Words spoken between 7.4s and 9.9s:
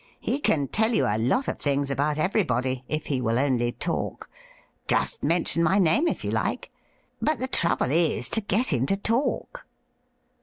trouble is to get him to talk.'